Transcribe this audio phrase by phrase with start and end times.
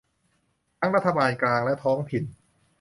[0.79, 2.23] ทั้งรัฐบาลกลางและท้องถิ่น